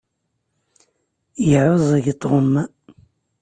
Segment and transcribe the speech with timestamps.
[1.47, 2.51] Yeεεuẓẓeg Tom.